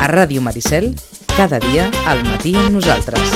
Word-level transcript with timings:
A 0.00 0.08
Ràdio 0.08 0.40
Maricel, 0.40 0.92
cada 1.36 1.58
dia 1.58 1.88
al 2.06 2.22
matí 2.28 2.54
amb 2.54 2.76
nosaltres. 2.78 3.32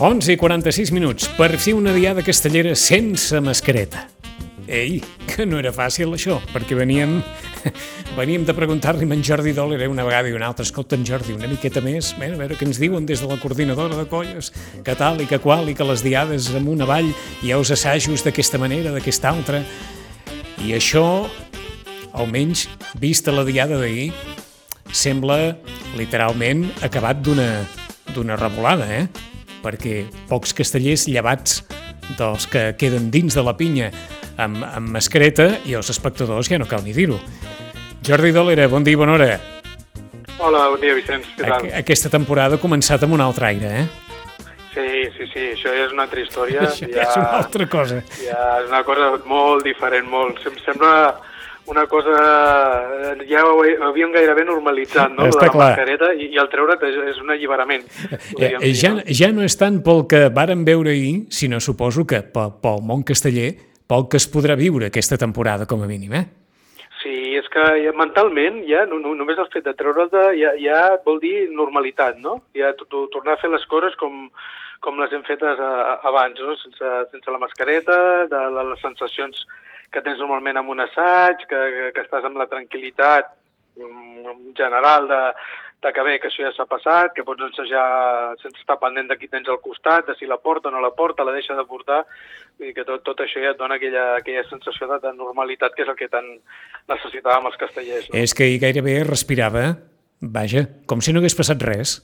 11 0.00 0.32
i 0.34 0.36
46 0.40 0.90
minuts 0.90 1.28
per 1.36 1.52
fer 1.60 1.76
una 1.78 1.92
diada 1.94 2.24
castellera 2.26 2.74
sense 2.74 3.38
mascareta. 3.40 4.08
Ei, 4.66 4.98
que 5.28 5.46
no 5.46 5.60
era 5.60 5.70
fàcil 5.72 6.16
això, 6.16 6.40
perquè 6.50 6.74
veníem, 6.76 7.20
veníem 8.18 8.44
de 8.44 8.54
preguntar-li 8.54 9.06
a 9.06 9.14
en 9.14 9.22
Jordi 9.24 9.52
Dòler 9.56 9.88
una 9.88 10.04
vegada 10.04 10.28
i 10.28 10.34
una 10.36 10.48
altra, 10.50 10.64
escolta, 10.64 10.96
en 10.96 11.04
Jordi, 11.06 11.34
una 11.34 11.48
miqueta 11.50 11.80
més, 11.84 12.12
a 12.14 12.20
veure, 12.20 12.36
a 12.36 12.42
veure 12.44 12.58
què 12.58 12.66
ens 12.68 12.80
diuen 12.80 13.06
des 13.06 13.22
de 13.22 13.28
la 13.30 13.38
coordinadora 13.40 13.96
de 13.96 14.06
colles, 14.10 14.52
que 14.84 14.94
tal 14.98 15.20
i 15.22 15.28
que 15.30 15.40
qual, 15.42 15.68
i 15.70 15.74
que 15.74 15.86
les 15.86 16.04
diades 16.04 16.50
amunt 16.54 16.84
avall, 16.84 17.10
i 17.42 17.52
els 17.54 17.72
assajos 17.74 18.24
d'aquesta 18.24 18.60
manera, 18.60 18.92
d'aquesta 18.94 19.32
altra, 19.32 19.62
i 20.64 20.74
això 20.76 21.26
almenys 22.14 22.68
vista 23.00 23.34
la 23.34 23.44
diada 23.46 23.80
d'ahir, 23.80 24.12
sembla 24.94 25.56
literalment 25.98 26.68
acabat 26.86 27.22
d'una 27.24 28.36
revolada, 28.38 28.86
eh? 28.86 29.06
Perquè 29.64 30.04
pocs 30.28 30.52
castellers 30.54 31.08
llevats 31.08 31.62
dels 32.18 32.46
que 32.52 32.74
queden 32.78 33.10
dins 33.10 33.34
de 33.34 33.42
la 33.42 33.56
pinya 33.56 33.88
amb, 34.36 34.62
amb 34.64 34.92
mascareta 34.94 35.48
i 35.64 35.74
els 35.78 35.90
espectadors 35.92 36.50
ja 36.50 36.60
no 36.60 36.68
cal 36.70 36.84
ni 36.84 36.94
dir-ho. 36.96 37.18
Jordi 38.04 38.32
Dolera, 38.32 38.68
bon 38.68 38.84
dia 38.84 38.92
i 38.92 38.98
bona 39.00 39.14
hora. 39.16 39.38
Hola, 40.36 40.66
bon 40.68 40.80
dia, 40.82 40.92
Vicenç, 40.92 41.28
què 41.38 41.46
tal? 41.48 41.70
Aquesta 41.78 42.10
temporada 42.12 42.58
ha 42.58 42.60
començat 42.60 43.06
amb 43.06 43.16
un 43.16 43.22
altre 43.24 43.46
aire, 43.48 43.70
eh? 43.80 43.84
Sí, 44.74 44.84
sí, 45.14 45.28
sí, 45.30 45.44
això 45.54 45.72
ja 45.72 45.86
és 45.86 45.94
una 45.94 46.04
altra 46.04 46.20
història. 46.20 46.64
Això 46.68 46.90
ja 46.90 47.06
és 47.06 47.16
una 47.16 47.38
altra 47.38 47.68
cosa. 47.72 48.02
Ja 48.18 48.42
és 48.58 48.68
una 48.68 48.82
cosa 48.84 49.08
molt 49.30 49.64
diferent, 49.64 50.10
molt. 50.12 50.42
Sem 50.44 50.60
sembla 50.66 50.92
una 51.72 51.86
cosa... 51.88 52.18
Ja 53.30 53.46
ho 53.48 53.56
havíem 53.88 54.12
gairebé 54.12 54.44
normalitzat, 54.50 55.16
no? 55.16 55.30
Està 55.32 55.48
la 55.48 55.56
clar. 55.56 55.72
mascareta, 55.72 56.12
i, 56.12 56.28
i 56.36 56.44
el 56.44 56.52
treure't 56.52 56.84
és, 56.84 57.00
és 57.14 57.24
un 57.24 57.32
alliberament. 57.32 57.88
Ja, 58.36 58.92
no? 58.92 59.08
ja 59.08 59.32
no 59.32 59.48
és 59.48 59.56
tant 59.56 59.80
pel 59.86 60.04
que 60.12 60.26
varen 60.28 60.68
veure 60.68 60.92
ahir, 60.92 61.22
sinó 61.32 61.56
suposo 61.56 62.04
que 62.04 62.20
pel, 62.36 62.58
pel 62.60 62.84
món 62.84 63.08
casteller, 63.08 63.54
pel 63.88 64.10
que 64.12 64.20
es 64.20 64.28
podrà 64.28 64.60
viure 64.60 64.92
aquesta 64.92 65.16
temporada, 65.16 65.64
com 65.64 65.80
a 65.80 65.88
mínim, 65.88 66.12
eh? 66.20 66.43
Sí, 67.04 67.34
és 67.36 67.44
que 67.52 67.62
mentalment 67.92 68.62
ja 68.64 68.86
no, 68.88 68.96
no, 69.02 69.10
només 69.18 69.36
el 69.42 69.50
fet 69.52 69.66
de 69.66 69.74
treure'l 69.76 70.08
de, 70.08 70.22
ja, 70.40 70.54
ja 70.56 70.78
vol 71.04 71.18
dir 71.20 71.50
normalitat, 71.52 72.16
no? 72.24 72.38
Ja 72.56 72.70
to- 72.78 72.86
to- 72.88 73.08
tornar 73.12 73.34
a 73.36 73.40
fer 73.42 73.50
les 73.52 73.66
coses 73.68 73.92
com, 74.00 74.30
com 74.80 74.96
les 75.02 75.12
hem 75.12 75.22
fetes 75.28 75.60
a, 75.60 75.68
a, 75.82 75.94
abans, 76.08 76.40
no? 76.40 76.56
sense, 76.62 76.94
sense 77.12 77.34
la 77.34 77.42
mascareta, 77.42 77.98
de, 78.32 78.40
de 78.56 78.64
les 78.70 78.80
sensacions 78.80 79.44
que 79.92 80.00
tens 80.00 80.18
normalment 80.18 80.62
en 80.62 80.72
un 80.72 80.80
assaig, 80.86 81.44
que, 81.50 81.60
que, 81.76 81.90
que 81.98 82.06
estàs 82.06 82.24
amb 82.24 82.40
la 82.40 82.48
tranquil·litat 82.48 83.28
mm, 83.76 84.54
general 84.56 85.06
de, 85.12 85.20
de 85.84 85.92
que 85.92 86.02
bé, 86.06 86.14
que 86.20 86.30
això 86.30 86.46
ja 86.46 86.50
s'ha 86.56 86.64
passat, 86.66 87.12
que 87.14 87.22
pots 87.28 87.44
ensejar 87.44 87.84
sense 88.40 88.56
estar 88.62 88.78
pendent 88.80 89.10
de 89.10 89.18
qui 89.20 89.28
tens 89.28 89.48
al 89.52 89.60
costat, 89.60 90.06
de 90.08 90.14
si 90.18 90.24
la 90.26 90.38
porta 90.40 90.70
o 90.70 90.72
no 90.72 90.80
la 90.80 90.94
porta, 90.96 91.24
la 91.28 91.34
deixa 91.36 91.54
de 91.58 91.64
portar, 91.68 92.00
dir 92.58 92.72
que 92.72 92.84
tot, 92.88 93.02
tot 93.04 93.20
això 93.20 93.42
ja 93.44 93.52
et 93.52 93.60
dona 93.60 93.76
aquella, 93.76 94.16
aquella 94.22 94.44
sensació 94.48 94.88
de, 94.88 94.98
de 95.04 95.12
normalitat 95.18 95.76
que 95.76 95.84
és 95.84 95.90
el 95.92 95.98
que 95.98 96.08
tant 96.08 96.30
necessitàvem 96.88 97.50
els 97.50 97.60
castellers. 97.60 98.08
No? 98.10 98.18
És 98.22 98.32
que 98.34 98.46
ahir 98.48 98.60
gairebé 98.64 98.96
respirava, 99.04 99.66
vaja, 100.20 100.64
com 100.88 101.02
si 101.04 101.12
no 101.12 101.20
hagués 101.22 101.36
passat 101.36 101.62
res. 101.68 101.98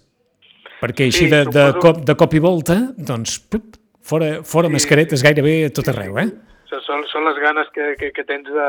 Perquè 0.80 1.08
així 1.10 1.26
Sí, 1.26 1.30
de, 1.32 1.42
de, 1.44 1.66
suposo- 1.72 1.80
cop, 1.84 2.04
de 2.08 2.14
cop 2.16 2.34
i 2.36 2.40
volta, 2.40 2.76
doncs, 2.96 3.38
pup, 3.52 3.76
fora, 4.00 4.30
fora 4.48 4.68
Sí, 4.70 4.76
mascaretes 4.78 5.24
gairebé 5.24 5.56
tot 5.76 5.88
arreu, 5.92 6.16
eh? 6.20 6.28
Això 6.70 6.78
Són, 6.86 7.02
són 7.10 7.26
les 7.26 7.38
ganes 7.42 7.66
que, 7.74 7.96
que, 7.98 8.12
que 8.14 8.22
tens 8.22 8.46
de, 8.46 8.68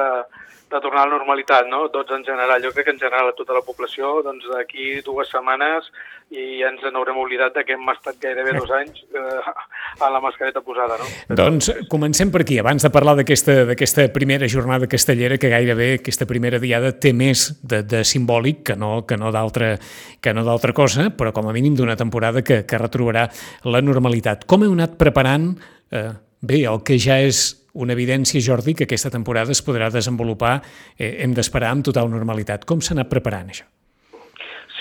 de 0.71 0.79
tornar 0.81 1.03
a 1.03 1.05
la 1.05 1.17
normalitat, 1.17 1.67
no? 1.69 1.83
Tots 1.93 2.15
en 2.15 2.23
general. 2.25 2.61
Jo 2.63 2.71
crec 2.73 2.87
que 2.87 2.93
en 2.95 2.99
general 2.99 3.29
a 3.29 3.35
tota 3.37 3.53
la 3.53 3.61
població, 3.61 4.21
doncs 4.25 4.47
d'aquí 4.49 5.03
dues 5.05 5.29
setmanes 5.29 5.89
i 6.31 6.61
ja 6.61 6.71
ens 6.71 6.81
n'haurem 6.81 7.19
oblidat 7.19 7.59
que 7.67 7.75
hem 7.75 7.91
estat 7.91 8.17
gairebé 8.23 8.55
dos 8.55 8.71
anys 8.73 9.03
eh, 9.11 9.51
a 9.99 10.09
la 10.09 10.21
mascareta 10.23 10.63
posada, 10.63 10.97
no? 10.97 11.09
Doncs 11.35 11.69
comencem 11.91 12.31
per 12.31 12.41
aquí, 12.45 12.57
abans 12.63 12.87
de 12.87 12.91
parlar 12.93 13.17
d'aquesta 13.19 14.07
primera 14.15 14.49
jornada 14.49 14.89
castellera 14.89 15.37
que 15.37 15.51
gairebé 15.51 15.91
aquesta 15.99 16.25
primera 16.25 16.61
diada 16.63 16.93
té 16.95 17.11
més 17.13 17.49
de, 17.61 17.83
de 17.83 18.01
simbòlic 18.07 18.63
que 18.71 18.79
no, 18.79 19.03
que 19.05 19.19
no 19.19 19.29
d'altra 19.35 19.75
que 20.23 20.33
no 20.33 20.47
d'altra 20.47 20.73
cosa, 20.73 21.11
però 21.13 21.35
com 21.35 21.51
a 21.51 21.53
mínim 21.53 21.75
d'una 21.75 21.99
temporada 21.99 22.41
que, 22.41 22.63
que 22.65 22.81
retrobarà 22.81 23.27
la 23.67 23.83
normalitat. 23.83 24.47
Com 24.47 24.63
heu 24.63 24.73
anat 24.77 24.95
preparant 25.01 25.51
eh, 25.91 26.11
bé, 26.41 26.63
el 26.65 26.81
que 26.83 26.97
ja 26.99 27.19
és 27.21 27.57
una 27.73 27.93
evidència, 27.93 28.41
Jordi, 28.43 28.73
que 28.75 28.83
aquesta 28.83 29.09
temporada 29.13 29.51
es 29.51 29.61
podrà 29.63 29.89
desenvolupar, 29.93 30.57
eh, 30.97 31.17
hem 31.23 31.33
d'esperar 31.33 31.69
amb 31.71 31.85
total 31.85 32.09
normalitat. 32.11 32.65
Com 32.65 32.81
s'ha 32.81 32.93
anat 32.97 33.09
preparant 33.09 33.49
això? 33.53 33.63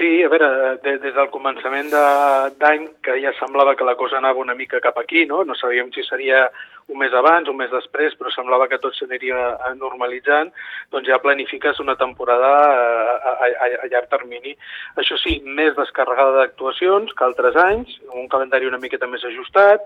Sí, 0.00 0.22
a 0.24 0.30
veure, 0.32 0.48
de, 0.82 0.94
des 0.98 1.12
del 1.14 1.28
començament 1.28 1.90
de- 1.92 2.50
d'any, 2.58 2.86
que 3.04 3.18
ja 3.20 3.34
semblava 3.38 3.74
que 3.76 3.84
la 3.84 3.96
cosa 3.96 4.16
anava 4.16 4.40
una 4.40 4.54
mica 4.54 4.80
cap 4.80 4.96
aquí, 4.98 5.26
no? 5.26 5.44
No 5.44 5.54
sabíem 5.54 5.90
si 5.92 6.02
seria 6.08 6.46
un 6.88 6.98
mes 6.98 7.12
abans, 7.12 7.46
un 7.50 7.56
mes 7.58 7.70
després, 7.70 8.16
però 8.16 8.32
semblava 8.32 8.66
que 8.66 8.78
tot 8.80 8.96
s'aniria 8.96 9.36
eh, 9.68 9.74
normalitzant, 9.76 10.50
doncs 10.90 11.06
ja 11.06 11.18
planifiques 11.20 11.78
una 11.84 11.96
temporada 12.00 12.48
eh, 12.48 13.18
a, 13.28 13.34
a, 13.44 13.50
a, 13.66 13.68
a 13.84 13.90
llarg 13.92 14.08
termini. 14.08 14.56
Això 14.96 15.20
sí, 15.20 15.42
més 15.44 15.76
descarregada 15.76 16.38
d'actuacions 16.40 17.12
que 17.12 17.24
altres 17.28 17.54
anys, 17.60 18.00
un 18.14 18.26
calendari 18.32 18.66
una 18.66 18.80
miqueta 18.80 19.06
més 19.06 19.22
ajustat, 19.28 19.84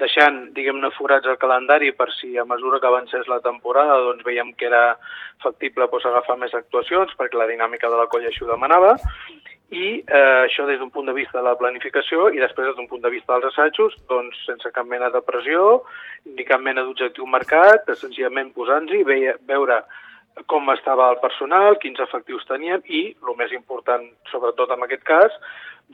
deixant, 0.00 0.38
diguem-ne, 0.56 0.90
forats 0.96 1.28
al 1.28 1.38
calendari 1.40 1.92
per 1.96 2.10
si 2.12 2.36
a 2.38 2.44
mesura 2.44 2.80
que 2.80 2.88
avancés 2.88 3.28
la 3.32 3.40
temporada 3.44 3.96
doncs 4.04 4.24
veiem 4.26 4.52
que 4.54 4.68
era 4.68 4.98
factible 5.42 5.88
doncs, 5.88 6.06
agafar 6.06 6.36
més 6.40 6.54
actuacions 6.54 7.12
perquè 7.16 7.38
la 7.40 7.48
dinàmica 7.48 7.90
de 7.92 8.00
la 8.00 8.08
colla 8.12 8.28
així 8.30 8.44
ho 8.44 8.50
demanava. 8.50 8.96
I 9.74 9.86
eh, 9.98 10.44
això 10.44 10.66
des 10.68 10.78
d'un 10.78 10.92
punt 10.94 11.08
de 11.08 11.16
vista 11.16 11.40
de 11.40 11.44
la 11.48 11.56
planificació 11.58 12.28
i 12.30 12.38
després 12.38 12.68
des 12.68 12.76
d'un 12.76 12.86
punt 12.86 13.02
de 13.02 13.10
vista 13.10 13.34
dels 13.34 13.50
assajos, 13.50 13.96
doncs 14.08 14.44
sense 14.46 14.70
cap 14.70 14.86
mena 14.86 15.10
de 15.10 15.22
pressió, 15.26 15.82
ni 16.36 16.44
cap 16.46 16.62
mena 16.62 16.84
d'objectiu 16.84 17.26
marcat, 17.26 17.88
senzillament 17.98 18.52
posant-hi, 18.54 19.02
veure 19.48 19.80
com 20.44 20.68
estava 20.72 21.08
el 21.12 21.20
personal, 21.22 21.78
quins 21.80 22.00
efectius 22.04 22.44
teníem 22.50 22.82
i, 22.92 23.06
el 23.24 23.38
més 23.38 23.54
important, 23.56 24.04
sobretot 24.30 24.74
en 24.74 24.84
aquest 24.84 25.06
cas, 25.08 25.38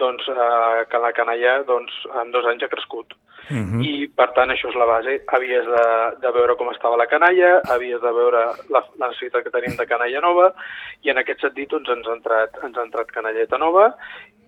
doncs, 0.00 0.26
eh, 0.28 0.84
que 0.90 0.98
la 0.98 1.12
canalla 1.12 1.60
doncs, 1.68 1.94
en 2.20 2.32
dos 2.34 2.46
anys 2.50 2.64
ha 2.64 2.72
crescut. 2.72 3.14
Uh 3.50 3.56
-huh. 3.56 3.82
I, 3.84 4.08
per 4.08 4.32
tant, 4.32 4.50
això 4.50 4.68
és 4.68 4.74
la 4.74 4.86
base. 4.86 5.20
Havies 5.26 5.66
de, 5.66 5.86
de 6.20 6.30
veure 6.30 6.56
com 6.56 6.70
estava 6.70 6.96
la 6.96 7.06
canalla, 7.06 7.60
havies 7.68 8.00
de 8.00 8.12
veure 8.12 8.44
la, 8.70 8.84
la 8.98 9.08
necessitat 9.08 9.44
que 9.44 9.50
tenim 9.50 9.76
de 9.76 9.86
canalla 9.86 10.20
nova, 10.20 10.54
i 11.02 11.10
en 11.10 11.18
aquest 11.18 11.40
sentit 11.40 11.68
doncs, 11.68 11.88
ens, 11.88 12.06
ha 12.06 12.12
entrat, 12.12 12.50
ens 12.64 12.76
ha 12.76 12.82
entrat 12.82 13.10
canalleta 13.10 13.58
nova, 13.58 13.94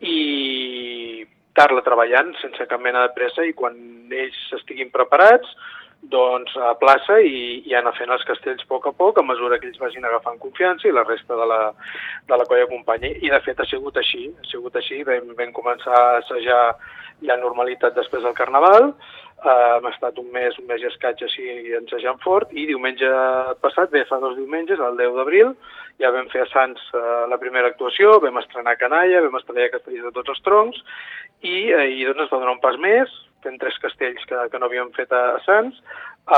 i 0.00 1.26
estar-la 1.48 1.82
treballant 1.82 2.34
sense 2.40 2.66
cap 2.66 2.80
mena 2.80 3.02
de 3.06 3.14
pressa, 3.14 3.44
i 3.44 3.52
quan 3.52 3.74
ells 4.10 4.52
estiguin 4.52 4.90
preparats, 4.90 5.48
doncs 6.12 6.56
a 6.60 6.74
plaça 6.80 7.18
i, 7.20 7.62
i 7.68 7.74
anar 7.76 7.94
fent 7.98 8.12
els 8.12 8.24
castells 8.28 8.64
a 8.64 8.68
poc 8.70 8.88
a 8.90 8.92
poc 8.92 9.18
a 9.18 9.24
mesura 9.26 9.58
que 9.58 9.68
ells 9.70 9.80
vagin 9.80 10.04
agafant 10.04 10.40
confiança 10.42 10.88
i 10.88 10.94
la 10.94 11.06
resta 11.06 11.36
de 11.38 11.46
la, 11.48 11.60
de 12.28 12.38
la 12.38 12.46
colla 12.48 12.66
acompanyi. 12.68 13.14
I 13.24 13.32
de 13.32 13.40
fet 13.46 13.60
ha 13.60 13.68
sigut 13.70 13.96
així, 14.00 14.26
ha 14.30 14.48
sigut 14.50 14.76
així, 14.76 15.02
vam, 15.08 15.32
vam 15.38 15.52
començar 15.56 15.94
a 15.96 16.16
assajar 16.22 16.62
ja 17.24 17.36
normalitat 17.40 17.94
després 17.96 18.24
del 18.24 18.36
Carnaval, 18.36 18.90
eh, 19.44 19.76
hem 19.76 19.88
estat 19.90 20.18
un 20.20 20.30
mes, 20.34 20.56
un 20.60 20.68
mes 20.68 20.82
i 20.82 20.88
escaig 20.90 21.22
així 21.24 21.48
ensajant 21.78 22.20
fort. 22.24 22.52
I 22.52 22.66
diumenge 22.70 23.10
passat, 23.64 23.92
bé, 23.94 24.04
fa 24.08 24.20
dos 24.22 24.36
diumenges, 24.38 24.80
el 24.80 24.98
10 25.00 25.18
d'abril, 25.18 25.54
ja 26.02 26.10
vam 26.14 26.28
fer 26.32 26.44
a 26.44 26.48
Sants 26.52 26.88
eh, 26.94 27.24
la 27.30 27.40
primera 27.40 27.70
actuació, 27.72 28.18
vam 28.24 28.40
estrenar 28.42 28.78
Canalla, 28.80 29.22
vam 29.24 29.38
estrenar 29.40 29.70
castells 29.72 30.08
de 30.08 30.14
tots 30.16 30.34
els 30.34 30.42
troncs 30.46 30.82
i 31.44 31.72
ahir 31.76 32.08
doncs, 32.08 32.26
es 32.26 32.32
va 32.32 32.40
donar 32.40 32.56
un 32.56 32.62
pas 32.64 32.76
més, 32.80 33.12
fent 33.44 33.60
tres 33.60 33.76
castells 33.82 34.24
que, 34.28 34.40
que 34.50 34.60
no 34.60 34.70
havíem 34.70 34.90
fet 34.96 35.12
a, 35.14 35.22
Sants, 35.44 35.78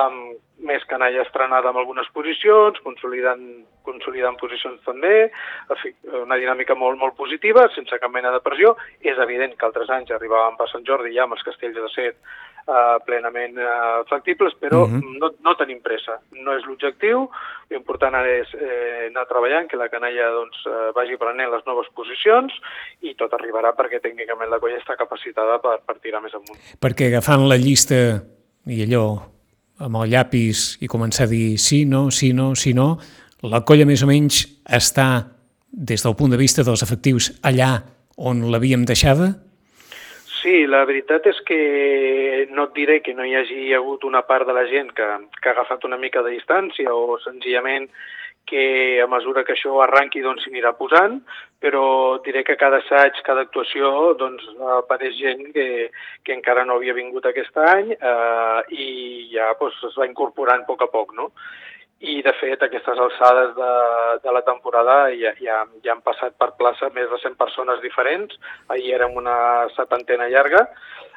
amb 0.01 0.37
més 0.67 0.83
canalla 0.91 1.23
estrenada 1.23 1.71
en 1.71 1.79
algunes 1.79 2.09
posicions, 2.15 2.79
consolidant, 2.83 3.43
consolidant 3.87 4.39
posicions 4.41 4.81
també, 4.87 5.29
en 5.71 5.81
fi, 5.83 5.93
una 6.23 6.39
dinàmica 6.41 6.75
molt, 6.75 6.99
molt 6.99 7.15
positiva, 7.19 7.69
sense 7.75 8.01
cap 8.03 8.13
mena 8.13 8.33
de 8.35 8.43
pressió. 8.43 8.75
És 9.01 9.21
evident 9.23 9.55
que 9.55 9.69
altres 9.69 9.93
anys 9.93 10.11
arribàvem 10.17 10.59
per 10.59 10.69
Sant 10.73 10.87
Jordi 10.89 11.15
ja 11.15 11.27
amb 11.27 11.37
els 11.37 11.47
castells 11.47 11.79
de 11.79 11.93
set 11.95 12.19
eh, 12.67 12.97
plenament 13.07 13.59
eh, 13.59 14.03
factibles, 14.11 14.55
però 14.61 14.85
uh 14.85 14.91
-huh. 14.91 15.19
no, 15.21 15.33
no 15.43 15.55
tenim 15.57 15.81
pressa. 15.81 16.21
No 16.33 16.57
és 16.57 16.65
l'objectiu, 16.67 17.29
l'important 17.71 18.15
ara 18.15 18.29
és 18.29 18.49
eh, 18.55 19.07
anar 19.11 19.27
treballant, 19.27 19.69
que 19.69 19.77
la 19.77 19.89
canalla 19.89 20.31
doncs, 20.31 20.57
eh, 20.67 20.93
vagi 20.95 21.17
prenent 21.17 21.51
les 21.51 21.65
noves 21.67 21.89
posicions 21.95 22.53
i 23.01 23.15
tot 23.15 23.33
arribarà 23.33 23.75
perquè 23.75 24.01
tècnicament 24.01 24.51
la 24.51 24.59
colla 24.59 24.79
està 24.79 24.97
capacitada 24.97 25.59
per, 25.59 25.81
per 25.87 25.99
tirar 25.99 26.23
més 26.23 26.35
amunt. 26.35 26.59
Perquè 26.81 27.07
agafant 27.07 27.49
la 27.49 27.57
llista 27.57 28.23
i 28.67 28.83
allò 28.83 29.07
amb 29.79 29.97
el 29.97 30.11
llapis 30.11 30.79
i 30.81 30.89
començar 30.89 31.25
a 31.25 31.31
dir 31.31 31.59
sí, 31.59 31.85
no, 31.85 32.11
sí, 32.11 32.33
no, 32.33 32.55
sí, 32.55 32.73
no, 32.75 32.99
la 33.43 33.63
colla 33.65 33.87
més 33.87 34.03
o 34.03 34.07
menys 34.07 34.47
està, 34.65 35.29
des 35.71 36.03
del 36.03 36.17
punt 36.17 36.31
de 36.31 36.41
vista 36.41 36.65
dels 36.65 36.83
efectius, 36.83 37.33
allà 37.43 37.83
on 38.17 38.51
l'havíem 38.51 38.87
deixada? 38.89 39.35
Sí, 40.47 40.61
la 40.71 40.85
veritat 40.87 41.25
és 41.27 41.39
que 41.43 41.57
no 42.55 42.69
et 42.69 42.77
diré 42.77 43.01
que 43.03 43.17
no 43.19 43.25
hi 43.27 43.33
hagi 43.35 43.73
hagut 43.75 44.05
una 44.07 44.21
part 44.29 44.47
de 44.47 44.55
la 44.55 44.63
gent 44.71 44.93
que, 44.95 45.09
que 45.43 45.49
ha 45.51 45.55
agafat 45.57 45.83
una 45.89 45.99
mica 45.99 46.23
de 46.23 46.31
distància 46.37 46.93
o 46.95 47.17
senzillament 47.19 47.89
que 48.47 49.01
a 49.03 49.09
mesura 49.11 49.43
que 49.43 49.57
això 49.57 49.75
arranqui 49.83 50.23
doncs 50.23 50.45
s'hi 50.45 50.53
anirà 50.53 50.71
posant, 50.79 51.19
però 51.59 51.83
diré 52.23 52.45
que 52.47 52.55
cada 52.61 52.79
assaig, 52.79 53.19
cada 53.27 53.43
actuació, 53.43 53.91
doncs 54.23 54.47
apareix 54.77 55.19
gent 55.19 55.49
que, 55.57 55.67
que 56.23 56.37
encara 56.39 56.63
no 56.63 56.79
havia 56.79 56.95
vingut 56.95 57.27
aquest 57.27 57.59
any 57.67 57.97
eh, 57.97 58.61
i 58.71 58.87
ja 59.35 59.51
doncs, 59.59 59.83
es 59.91 59.99
va 59.99 60.07
incorporant 60.07 60.63
a 60.63 60.71
poc 60.71 60.87
a 60.87 60.93
poc, 60.95 61.17
no? 61.19 61.33
I 62.05 62.21
de 62.21 62.33
fet 62.37 62.61
aquestes 62.63 62.99
alçades 63.01 63.55
de, 63.57 63.71
de 64.21 64.33
la 64.35 64.43
temporada 64.45 64.97
ja, 65.17 65.33
ja, 65.41 65.63
ja 65.85 65.95
han 65.95 66.03
passat 66.05 66.37
per 66.37 66.53
plaça 66.59 66.91
més 66.93 67.09
de 67.09 67.19
100 67.23 67.39
persones 67.41 67.81
diferents, 67.81 68.37
ahir 68.69 68.99
érem 68.99 69.17
una 69.17 69.37
setantena 69.77 70.29
llarga, 70.29 70.67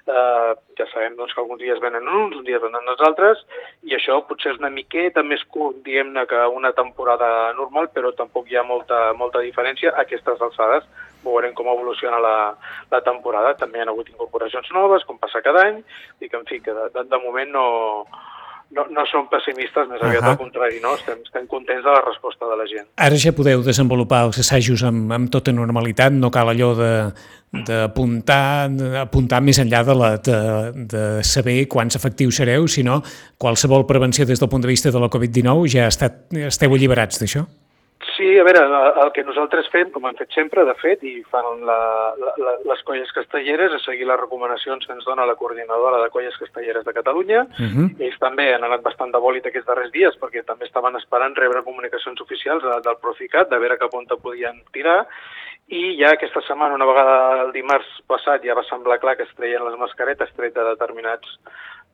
eh, 0.07 0.53
ja 0.79 0.87
sabem 0.93 1.17
doncs, 1.17 1.33
que 1.33 1.41
alguns 1.41 1.59
dies 1.59 1.81
venen 1.83 2.07
uns, 2.07 2.37
uns 2.37 2.47
dies 2.47 2.61
venen 2.63 2.87
els 2.93 3.03
altres, 3.09 3.43
i 3.83 3.95
això 3.97 4.21
potser 4.27 4.53
és 4.53 4.61
una 4.61 4.71
miqueta 4.71 5.23
més 5.23 5.43
curt, 5.51 5.81
diguem-ne, 5.83 6.25
que 6.31 6.47
una 6.55 6.71
temporada 6.77 7.51
normal, 7.59 7.91
però 7.93 8.13
tampoc 8.15 8.49
hi 8.49 8.57
ha 8.59 8.63
molta, 8.63 9.11
molta 9.19 9.43
diferència 9.43 9.91
a 9.91 10.05
aquestes 10.05 10.41
alçades. 10.41 10.87
Veurem 11.23 11.51
com 11.53 11.67
evoluciona 11.67 12.19
la, 12.23 12.35
la 12.91 13.01
temporada. 13.03 13.51
També 13.59 13.81
hi 13.81 13.83
ha 13.83 13.89
hagut 13.91 14.07
incorporacions 14.07 14.69
noves, 14.71 15.03
com 15.03 15.19
passa 15.19 15.43
cada 15.43 15.65
any, 15.67 15.81
i 16.23 16.29
que, 16.29 16.37
en 16.37 16.47
fi, 16.47 16.61
que 16.63 16.75
de, 16.75 16.87
de, 16.95 17.03
de 17.11 17.19
moment 17.25 17.51
no, 17.51 17.65
no, 18.75 18.85
no 18.93 19.05
som 19.09 19.25
pessimistes, 19.31 19.87
més 19.89 20.01
aviat 20.01 20.21
uh 20.21 20.27
-huh. 20.27 20.31
al 20.31 20.37
contrari, 20.37 20.79
no? 20.83 20.93
Estem, 20.95 21.17
estem 21.25 21.47
contents 21.47 21.83
de 21.83 21.91
la 21.91 22.01
resposta 22.05 22.45
de 22.45 22.55
la 22.57 22.65
gent. 22.67 22.87
Ara 22.95 23.15
ja 23.15 23.31
podeu 23.31 23.63
desenvolupar 23.63 24.25
els 24.25 24.39
assajos 24.39 24.83
amb, 24.83 25.11
amb 25.11 25.29
tota 25.29 25.51
normalitat, 25.51 26.13
no 26.13 26.29
cal 26.31 26.49
allò 26.49 26.75
de 26.75 27.13
d'apuntar 27.49 28.69
apuntar 29.01 29.41
més 29.41 29.57
enllà 29.57 29.83
de, 29.83 29.95
la, 29.95 30.17
de, 30.17 30.37
de 30.85 31.23
saber 31.23 31.67
quants 31.67 31.95
efectius 31.95 32.35
sereu, 32.35 32.67
sinó 32.67 33.01
qualsevol 33.37 33.87
prevenció 33.87 34.25
des 34.25 34.39
del 34.39 34.49
punt 34.49 34.61
de 34.61 34.67
vista 34.67 34.91
de 34.91 34.99
la 34.99 35.09
Covid-19 35.09 35.67
ja 35.67 35.87
estat, 35.87 36.29
esteu 36.31 36.73
alliberats 36.73 37.17
d'això? 37.17 37.47
Sí, 38.19 38.27
a 38.35 38.43
veure, 38.43 38.59
el 38.99 39.13
que 39.15 39.23
nosaltres 39.23 39.69
fem, 39.71 39.87
com 39.93 40.03
hem 40.09 40.17
fet 40.19 40.33
sempre, 40.35 40.65
de 40.67 40.73
fet, 40.81 41.05
i 41.07 41.21
fan 41.31 41.61
la, 41.63 41.77
la, 42.19 42.55
les 42.67 42.81
colles 42.83 43.13
castelleres, 43.15 43.77
és 43.77 43.85
seguir 43.87 44.09
les 44.09 44.19
recomanacions 44.19 44.83
que 44.83 44.91
ens 44.91 45.07
dona 45.07 45.27
la 45.29 45.37
coordinadora 45.39 46.01
de 46.03 46.09
colles 46.11 46.35
castelleres 46.41 46.83
de 46.83 46.93
Catalunya. 46.97 47.45
Uh 47.47 47.69
-huh. 47.71 47.87
Ells 47.95 48.19
també 48.19 48.49
han 48.53 48.67
anat 48.67 48.83
bastant 48.83 49.13
de 49.15 49.23
bòlit 49.23 49.47
aquests 49.47 49.69
darrers 49.69 49.93
dies, 49.95 50.19
perquè 50.19 50.43
també 50.43 50.65
estaven 50.65 50.97
esperant 50.97 51.35
rebre 51.35 51.63
comunicacions 51.63 52.19
oficials 52.19 52.61
del 52.83 52.99
Proficat, 52.99 53.49
de 53.49 53.57
veure 53.57 53.77
cap 53.77 53.93
on 53.93 54.05
podien 54.21 54.63
tirar, 54.73 55.07
i 55.69 55.95
ja 56.01 56.11
aquesta 56.11 56.41
setmana, 56.41 56.75
una 56.75 56.85
vegada 56.85 57.43
el 57.43 57.51
dimarts 57.53 58.01
passat, 58.09 58.43
ja 58.43 58.55
va 58.57 58.63
semblar 58.63 58.99
clar 58.99 59.15
que 59.15 59.23
es 59.23 59.35
treien 59.37 59.63
les 59.63 59.79
mascaretes 59.79 60.33
tret 60.35 60.53
de 60.53 60.63
determinats 60.63 61.37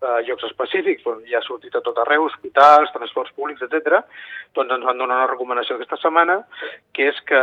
eh, 0.05 0.23
llocs 0.27 0.47
específics, 0.49 1.05
on 1.09 1.23
ja 1.29 1.39
ha 1.41 1.45
sortit 1.45 1.75
a 1.75 1.83
tot 1.85 1.97
arreu, 2.03 2.27
hospitals, 2.29 2.93
transports 2.95 3.33
públics, 3.35 3.63
etc. 3.65 4.01
doncs 4.55 4.77
ens 4.77 4.85
van 4.85 5.01
donar 5.01 5.23
una 5.23 5.31
recomanació 5.31 5.77
aquesta 5.77 5.99
setmana, 6.01 6.41
que 6.93 7.09
és 7.11 7.23
que 7.29 7.41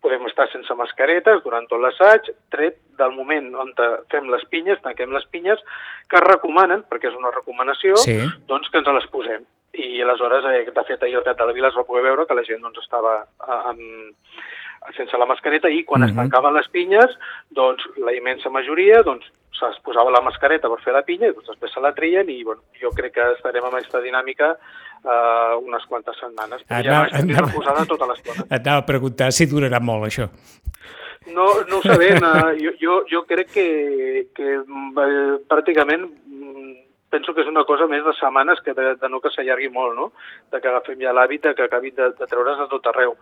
podem 0.00 0.24
estar 0.26 0.46
sense 0.48 0.74
mascaretes 0.76 1.42
durant 1.44 1.66
tot 1.68 1.80
l'assaig, 1.82 2.30
tret 2.52 2.78
del 3.00 3.12
moment 3.16 3.50
on 3.64 3.72
fem 4.12 4.30
les 4.32 4.44
pinyes, 4.52 4.80
tanquem 4.84 5.12
les 5.12 5.26
pinyes, 5.32 5.60
que 6.08 6.22
recomanen, 6.24 6.86
perquè 6.88 7.10
és 7.10 7.18
una 7.18 7.32
recomanació, 7.34 7.98
sí. 8.00 8.16
doncs 8.48 8.72
que 8.72 8.80
ens 8.80 8.94
les 8.96 9.10
posem. 9.12 9.44
I 9.80 10.00
aleshores, 10.02 10.46
eh, 10.50 10.64
de 10.66 10.86
fet, 10.88 11.02
ahir 11.04 11.20
al 11.20 11.26
Teatre 11.26 11.44
de 11.44 11.52
la 11.52 11.56
Vila 11.56 11.68
es 11.70 11.76
va 11.78 11.86
poder 11.86 12.02
veure 12.08 12.26
que 12.26 12.34
la 12.34 12.46
gent 12.48 12.64
doncs, 12.64 12.80
estava 12.82 13.20
eh, 13.22 13.60
amb, 13.70 13.84
sense 14.96 15.18
la 15.20 15.28
mascareta 15.28 15.68
i 15.68 15.84
quan 15.84 16.02
uh 16.02 16.06
-huh. 16.06 16.10
es 16.10 16.14
mhm. 16.14 16.22
tancaven 16.22 16.54
les 16.54 16.68
pinyes, 16.68 17.18
doncs 17.50 17.84
la 17.96 18.14
immensa 18.14 18.50
majoria 18.50 19.02
doncs, 19.02 19.26
es 19.68 19.78
posava 19.84 20.12
la 20.14 20.22
mascareta 20.24 20.70
per 20.72 20.78
fer 20.84 20.94
la 20.96 21.04
pinya 21.06 21.28
i 21.28 21.34
doncs, 21.34 21.48
després 21.52 21.72
se 21.74 21.82
la 21.84 21.92
trien 21.96 22.28
i 22.32 22.40
bueno, 22.46 22.62
jo 22.80 22.92
crec 22.96 23.14
que 23.18 23.26
estarem 23.36 23.66
amb 23.68 23.78
aquesta 23.78 24.02
dinàmica 24.04 24.52
uh, 24.54 25.58
unes 25.60 25.86
quantes 25.88 26.18
setmanes. 26.22 26.64
Però 26.68 26.82
ja 26.86 27.02
no 27.02 27.20
estic 27.20 27.54
posada 27.54 27.86
tota 27.88 28.08
l'estona. 28.10 28.46
Et 28.48 28.58
anava 28.64 28.84
a 28.84 28.88
preguntar 28.88 29.30
si 29.36 29.48
durarà 29.50 29.82
molt 29.82 30.08
això. 30.08 30.30
No, 31.28 31.46
no 31.68 31.80
ho 31.80 31.82
sabem. 31.84 32.22
Uh, 32.24 32.54
jo, 32.60 32.74
jo, 32.80 33.00
jo 33.10 33.24
crec 33.28 33.52
que, 33.52 33.68
que 34.36 34.56
uh, 34.62 35.36
pràcticament 35.50 36.06
mm, 36.08 36.72
penso 37.10 37.34
que 37.34 37.44
és 37.44 37.50
una 37.50 37.66
cosa 37.68 37.88
més 37.90 38.04
de 38.06 38.14
setmanes 38.16 38.62
que 38.64 38.74
de, 38.76 38.94
de 39.00 39.10
no 39.12 39.20
que 39.20 39.32
s'allargui 39.34 39.68
molt, 39.74 39.96
no? 39.98 40.10
De 40.52 40.62
que 40.62 40.70
agafem 40.70 41.00
ja 41.02 41.14
l'hàbit 41.16 41.50
que 41.52 41.66
acabin 41.66 41.96
de, 41.96 42.12
de 42.16 42.30
treure's 42.30 42.60
de 42.62 42.68
tot 42.72 42.86
arreu. 42.92 43.16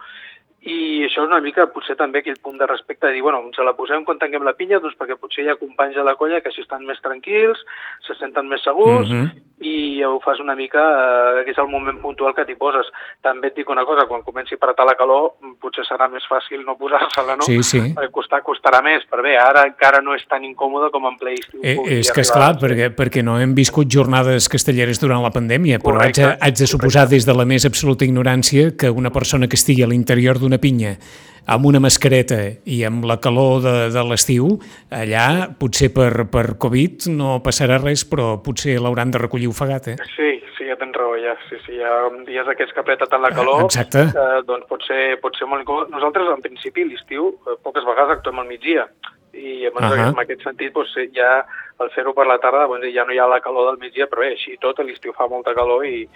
I 0.66 1.04
això 1.06 1.22
és 1.22 1.28
una 1.28 1.38
mica, 1.38 1.68
potser 1.70 1.94
també 1.94 2.18
aquell 2.18 2.38
punt 2.42 2.56
de 2.58 2.66
respecte 2.66 3.06
de 3.06 3.12
dir, 3.14 3.22
bueno, 3.22 3.38
ens 3.46 3.58
la 3.62 3.76
posem 3.78 4.02
quan 4.04 4.18
tanquem 4.18 4.42
la 4.42 4.56
pinya, 4.58 4.80
doncs 4.82 4.96
perquè 4.98 5.14
potser 5.14 5.44
hi 5.44 5.52
ha 5.52 5.58
companys 5.60 5.94
de 5.94 6.02
la 6.02 6.16
colla 6.18 6.40
que 6.42 6.50
així 6.50 6.64
estan 6.64 6.82
més 6.84 6.98
tranquils, 7.04 7.60
se 8.06 8.16
senten 8.18 8.48
més 8.50 8.64
segurs, 8.66 9.06
mm 9.06 9.20
-hmm. 9.22 9.28
i 9.62 10.02
ho 10.02 10.18
fas 10.20 10.40
una 10.40 10.56
mica, 10.56 10.82
eh, 10.82 11.44
que 11.44 11.52
és 11.52 11.58
el 11.58 11.68
moment 11.70 12.00
puntual 12.02 12.34
que 12.34 12.44
t'hi 12.44 12.56
poses. 12.56 12.86
També 13.22 13.48
et 13.48 13.54
dic 13.54 13.70
una 13.70 13.84
cosa, 13.84 14.06
quan 14.06 14.22
comenci 14.22 14.54
a 14.54 14.58
apretar 14.58 14.86
la 14.86 14.96
calor, 14.96 15.34
potser 15.60 15.84
serà 15.84 16.10
més 16.10 16.26
fàcil 16.26 16.64
no 16.64 16.76
posar-se-la, 16.76 17.36
no? 17.36 17.42
Sí, 17.42 17.62
sí. 17.62 17.78
Perquè 17.94 18.10
costar, 18.10 18.42
costarà 18.42 18.82
més, 18.82 19.06
però 19.10 19.22
bé, 19.22 19.36
ara 19.38 19.62
encara 19.62 20.02
no 20.02 20.14
és 20.14 20.26
tan 20.26 20.44
incòmode 20.44 20.90
com 20.90 21.06
en 21.06 21.16
ple 21.18 21.34
estiu. 21.34 21.60
Eh, 21.62 21.78
és 22.00 22.10
que, 22.10 22.20
és 22.20 22.30
clar, 22.30 22.58
perquè, 22.58 22.90
perquè 22.90 23.22
no 23.22 23.38
hem 23.38 23.54
viscut 23.54 23.86
jornades 23.86 24.48
castelleres 24.48 24.98
durant 25.00 25.22
la 25.22 25.30
pandèmia, 25.30 25.78
però 25.78 26.00
haig 26.02 26.16
de, 26.18 26.36
haig 26.40 26.54
de 26.58 26.66
suposar 26.66 27.06
correcte. 27.06 27.14
des 27.14 27.26
de 27.26 27.34
la 27.34 27.44
més 27.44 27.64
absoluta 27.64 28.04
ignorància 28.04 28.76
que 28.76 28.90
una 28.90 29.10
persona 29.10 29.46
que 29.46 29.54
estigui 29.54 29.82
a 29.82 29.86
l'interior 29.86 30.38
d'una 30.48 30.60
pinya 30.62 30.96
amb 31.48 31.64
una 31.64 31.80
mascareta 31.80 32.36
i 32.68 32.82
amb 32.84 33.06
la 33.08 33.16
calor 33.24 33.62
de, 33.64 33.74
de 33.92 34.02
l'estiu, 34.04 34.50
allà 34.92 35.48
potser 35.60 35.88
per, 35.96 36.26
per 36.28 36.58
Covid 36.60 37.08
no 37.14 37.38
passarà 37.44 37.78
res, 37.80 38.04
però 38.08 38.34
potser 38.44 38.76
l'hauran 38.82 39.14
de 39.14 39.22
recollir 39.22 39.48
ofegat, 39.48 39.88
eh? 39.94 39.96
Sí, 40.12 40.28
sí, 40.58 40.66
ja 40.68 40.76
tens 40.76 40.96
raó, 41.00 41.16
ja. 41.16 41.32
Sí, 41.48 41.56
sí, 41.64 41.78
hi 41.78 41.84
ha 41.84 41.94
dies 42.28 42.52
aquests 42.52 42.76
que 42.76 42.84
apreta 42.84 43.08
tant 43.08 43.24
la 43.24 43.32
calor, 43.32 43.64
Exacte. 43.64 44.10
Eh, 44.12 44.42
doncs 44.48 44.68
pot 44.68 44.84
ser, 44.84 45.16
pot 45.22 45.40
ser 45.40 45.48
molt 45.48 45.64
incòmode. 45.64 45.88
Nosaltres, 45.94 46.28
en 46.34 46.44
principi, 46.44 46.84
l'estiu, 46.84 47.32
eh, 47.48 47.56
poques 47.64 47.88
vegades 47.88 48.18
actuem 48.18 48.44
al 48.44 48.50
migdia, 48.50 48.84
i 49.32 49.66
uh 49.68 49.72
-huh. 49.72 50.08
en 50.08 50.18
aquest 50.18 50.42
sentit 50.42 50.72
doncs, 50.74 50.92
ja 51.14 51.46
al 51.78 51.90
fer-ho 51.90 52.12
per 52.12 52.26
la 52.26 52.38
tarda 52.38 52.66
doncs, 52.66 52.92
ja 52.92 53.04
no 53.04 53.12
hi 53.12 53.18
ha 53.18 53.26
la 53.26 53.40
calor 53.40 53.70
del 53.70 53.80
migdia, 53.80 54.06
però 54.06 54.20
bé, 54.20 54.32
així 54.32 54.56
tot 54.60 54.78
l'estiu 54.78 55.12
fa 55.12 55.28
molta 55.28 55.54
calor 55.54 55.86
i, 55.86 56.08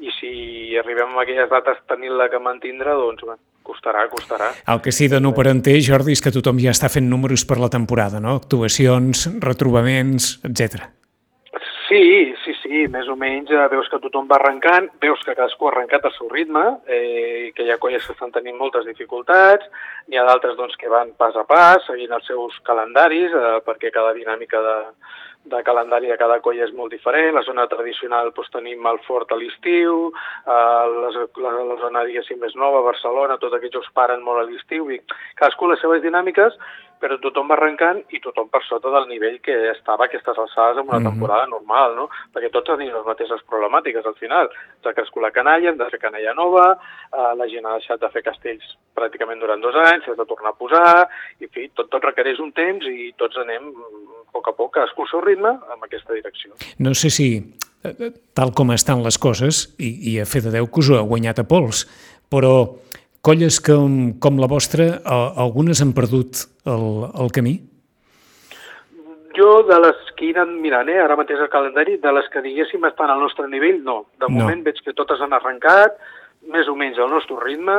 i 0.00 0.10
si 0.20 0.76
arribem 0.78 1.16
a 1.16 1.22
aquelles 1.22 1.50
dates 1.50 1.78
tenint-la 1.86 2.28
que 2.28 2.38
mantindre, 2.38 2.92
doncs 2.92 3.24
bé, 3.24 3.34
costarà, 3.68 4.06
costarà. 4.10 4.52
El 4.74 4.82
que 4.84 4.94
sí 4.94 5.08
de 5.12 5.20
no 5.20 5.34
per 5.36 5.48
enter, 5.52 5.78
Jordi, 5.84 6.16
és 6.16 6.24
que 6.24 6.34
tothom 6.34 6.60
ja 6.62 6.74
està 6.74 6.90
fent 6.92 7.08
números 7.08 7.44
per 7.48 7.60
la 7.60 7.70
temporada, 7.72 8.22
no? 8.24 8.38
Actuacions, 8.42 9.28
retrobaments, 9.44 10.38
etc. 10.48 10.88
Sí, 11.88 12.34
sí, 12.44 12.52
sí, 12.60 12.82
més 12.92 13.06
o 13.08 13.14
menys 13.16 13.48
eh, 13.48 13.62
veus 13.72 13.86
que 13.88 14.00
tothom 14.02 14.26
va 14.28 14.36
arrencant, 14.36 14.90
veus 15.00 15.22
que 15.24 15.32
cadascú 15.32 15.70
ha 15.70 15.70
arrencat 15.72 16.04
al 16.04 16.12
seu 16.18 16.28
ritme, 16.28 16.64
eh, 16.84 17.48
que 17.56 17.64
hi 17.64 17.72
ha 17.72 17.78
colles 17.80 18.04
que 18.04 18.12
estan 18.12 18.34
tenint 18.34 18.58
moltes 18.60 18.84
dificultats, 18.84 19.64
n'hi 20.08 20.20
ha 20.20 20.26
d'altres 20.28 20.58
doncs, 20.58 20.76
que 20.76 20.92
van 20.92 21.14
pas 21.16 21.36
a 21.40 21.46
pas, 21.48 21.80
seguint 21.88 22.12
els 22.12 22.28
seus 22.28 22.58
calendaris, 22.68 23.32
eh, 23.32 23.54
perquè 23.64 23.88
cada 23.94 24.12
dinàmica 24.18 24.60
de, 24.66 24.76
de 25.52 25.62
calendari 25.66 26.10
de 26.10 26.18
cada 26.20 26.40
colla 26.44 26.66
és 26.66 26.74
molt 26.76 26.92
diferent. 26.94 27.34
La 27.36 27.44
zona 27.46 27.66
tradicional 27.70 28.32
doncs, 28.36 28.50
tenim 28.54 28.86
el 28.90 29.00
fort 29.06 29.32
a 29.32 29.38
l'estiu, 29.40 30.10
eh, 30.46 30.84
la, 31.04 31.12
la, 31.44 31.54
la 31.72 31.78
zona, 31.82 32.04
diguéssim, 32.08 32.40
més 32.42 32.56
nova, 32.56 32.84
Barcelona, 32.86 33.38
tots 33.38 33.56
aquests 33.56 33.78
jocs 33.78 33.94
paren 33.96 34.24
molt 34.24 34.42
a 34.42 34.48
l'estiu, 34.48 34.90
i 34.92 35.00
cadascú 35.38 35.70
les 35.70 35.80
seves 35.84 36.04
dinàmiques, 36.04 36.58
però 36.98 37.18
tothom 37.22 37.50
va 37.50 37.56
arrencant 37.56 38.00
i 38.14 38.20
tothom 38.22 38.48
per 38.50 38.60
sota 38.66 38.90
del 38.90 39.06
nivell 39.10 39.38
que 39.44 39.54
estava 39.70 40.04
a 40.04 40.08
aquestes 40.10 40.38
alçades 40.38 40.80
en 40.80 40.88
una 40.88 40.98
mhm. 40.98 41.10
temporada 41.10 41.46
normal, 41.50 41.94
no? 41.94 42.08
Perquè 42.34 42.50
tots 42.54 42.72
tenim 42.72 42.92
les 42.94 43.06
mateixes 43.06 43.44
problemàtiques 43.50 44.06
al 44.06 44.16
final. 44.18 44.50
S'ha 44.82 44.94
crescut 44.96 45.22
la 45.22 45.34
canalla, 45.34 45.70
hem 45.70 45.78
de 45.78 45.88
fer 45.92 46.02
canalla 46.02 46.34
nova, 46.34 46.66
eh, 47.12 47.32
la 47.38 47.48
gent 47.50 47.66
ha 47.66 47.78
deixat 47.78 48.02
de 48.02 48.10
fer 48.14 48.24
castells 48.26 48.76
pràcticament 48.98 49.40
durant 49.40 49.62
dos 49.62 49.76
anys, 49.78 50.04
s'ha 50.04 50.18
de 50.18 50.26
tornar 50.26 50.54
a 50.54 50.58
posar, 50.58 51.06
i 51.38 51.46
en 51.46 51.54
fi, 51.54 51.68
tot, 51.74 51.90
tot 51.92 52.04
requereix 52.10 52.42
un 52.42 52.52
temps 52.56 52.86
i 52.90 53.12
tots 53.20 53.38
anem 53.44 53.70
poc 54.38 54.52
a 54.52 54.56
poc, 54.56 54.72
cadascú 54.78 55.04
al 55.04 55.10
seu 55.10 55.24
ritme, 55.24 55.56
en 55.58 55.86
aquesta 55.86 56.14
direcció. 56.14 56.54
No 56.78 56.94
sé 56.94 57.10
si, 57.10 57.28
eh, 57.84 57.94
eh, 57.94 58.12
tal 58.38 58.54
com 58.54 58.70
estan 58.74 59.02
les 59.04 59.18
coses, 59.18 59.66
i, 59.78 59.90
i 60.12 60.18
a 60.22 60.26
fer 60.26 60.44
de 60.46 60.54
Déu 60.54 60.70
que 60.70 60.84
us 60.84 60.92
ho 60.92 61.00
ha 61.00 61.06
guanyat 61.06 61.42
a 61.42 61.48
pols, 61.48 61.84
però 62.30 62.52
colles 63.24 63.58
com, 63.64 64.14
com 64.22 64.38
la 64.38 64.48
vostra, 64.50 64.92
algunes 65.04 65.82
han 65.82 65.92
perdut 65.96 66.46
el, 66.70 66.86
el 67.18 67.34
camí? 67.34 67.58
Jo, 69.38 69.62
de 69.68 69.76
les 69.82 69.98
que 70.18 70.30
iran 70.32 70.56
mirant, 70.62 70.88
eh, 70.90 70.98
ara 71.02 71.18
mateix 71.18 71.42
el 71.44 71.50
calendari, 71.52 71.98
de 72.02 72.12
les 72.14 72.26
que 72.32 72.42
diguéssim 72.42 72.86
estan 72.88 73.10
al 73.12 73.20
nostre 73.22 73.46
nivell, 73.50 73.82
no. 73.84 74.04
De 74.18 74.26
no. 74.26 74.38
moment 74.40 74.64
veig 74.66 74.80
que 74.82 74.96
totes 74.98 75.20
han 75.22 75.36
arrencat, 75.36 75.98
més 76.48 76.70
o 76.70 76.74
menys 76.78 76.98
al 76.98 77.10
nostre 77.12 77.38
ritme, 77.42 77.76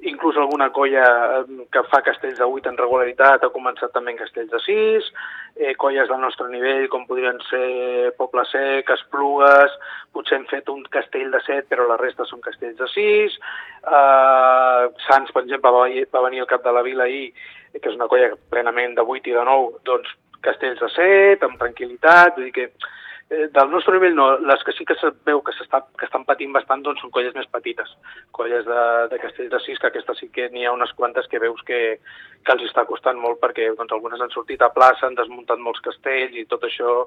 inclús 0.00 0.36
alguna 0.36 0.70
colla 0.70 1.44
que 1.72 1.82
fa 1.90 2.00
castells 2.06 2.38
de 2.38 2.46
8 2.46 2.70
en 2.70 2.76
regularitat 2.78 3.42
ha 3.42 3.50
començat 3.50 3.90
també 3.92 4.12
en 4.12 4.20
castells 4.20 4.50
de 4.52 4.60
6, 4.62 5.08
eh, 5.56 5.74
colles 5.74 6.08
del 6.08 6.20
nostre 6.22 6.46
nivell 6.52 6.86
com 6.92 7.06
podrien 7.08 7.40
ser 7.48 8.12
Poble 8.18 8.44
Sec, 8.52 8.90
Esplugues, 8.94 9.74
potser 10.14 10.38
hem 10.38 10.46
fet 10.52 10.70
un 10.70 10.84
castell 10.94 11.32
de 11.34 11.42
7 11.46 11.66
però 11.72 11.88
la 11.88 11.98
resta 11.98 12.26
són 12.30 12.44
castells 12.44 12.78
de 12.78 12.88
6, 12.94 13.38
eh, 13.82 14.84
Sants, 15.08 15.34
per 15.34 15.42
exemple, 15.42 15.74
va, 15.74 15.88
va 16.14 16.24
venir 16.28 16.44
al 16.44 16.50
cap 16.52 16.62
de 16.62 16.72
la 16.72 16.84
vila 16.86 17.08
ahir, 17.08 17.32
que 17.74 17.88
és 17.90 17.98
una 17.98 18.08
colla 18.08 18.30
plenament 18.54 18.94
de 18.94 19.02
8 19.02 19.34
i 19.34 19.34
de 19.34 19.44
9, 19.50 19.82
doncs 19.88 20.14
castells 20.46 20.78
de 20.78 20.92
set, 20.94 21.42
amb 21.42 21.58
tranquil·litat, 21.58 22.36
vull 22.36 22.46
dir 22.46 22.54
que 22.54 22.70
eh, 22.70 22.96
del 23.28 23.70
nostre 23.70 23.92
nivell 23.92 24.14
no, 24.16 24.26
les 24.40 24.62
que 24.64 24.72
sí 24.72 24.86
que 24.88 24.94
se 24.96 25.10
veu 25.28 25.42
que, 25.44 25.52
està, 25.52 25.82
que 26.00 26.06
estan 26.06 26.24
patint 26.24 26.54
bastant 26.54 26.80
doncs, 26.84 27.02
són 27.04 27.12
colles 27.12 27.34
més 27.36 27.48
petites, 27.52 27.90
colles 28.32 28.64
de, 28.64 28.84
de 29.10 29.18
castells 29.20 29.50
de 29.52 29.60
sis, 29.66 29.76
que 29.78 29.90
aquestes 29.90 30.22
sí 30.22 30.30
que 30.32 30.46
n'hi 30.54 30.64
ha 30.64 30.72
unes 30.72 30.94
quantes 30.96 31.28
que 31.28 31.40
veus 31.42 31.60
que, 31.68 31.98
que 32.40 32.54
els 32.54 32.64
està 32.64 32.86
costant 32.88 33.20
molt 33.20 33.36
perquè 33.42 33.68
doncs, 33.76 33.92
algunes 33.92 34.24
han 34.24 34.32
sortit 34.32 34.64
a 34.64 34.70
plaça, 34.72 35.04
han 35.06 35.18
desmuntat 35.18 35.60
molts 35.60 35.84
castells 35.84 36.40
i 36.40 36.46
tot 36.48 36.64
això 36.64 37.02